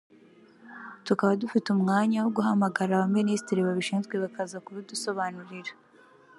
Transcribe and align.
tukaba 1.05 1.39
dufite 1.43 1.67
umwanya 1.75 2.17
wo 2.23 2.29
guhamagara 2.37 2.91
Abaminisitiri 2.95 3.65
babishinzwe 3.67 4.13
bakaza 4.23 4.57
kubidusobanurira 4.65 5.73